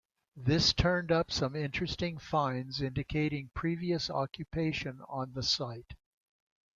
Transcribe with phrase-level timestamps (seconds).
[0.35, 5.93] This turned up some interesting finds indicating previous occupation on the site.